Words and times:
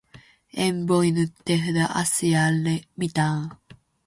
En 0.57 0.87
voinut 0.87 1.31
tehdä 1.45 1.85
asialle 1.95 2.81
mitään. 2.97 3.49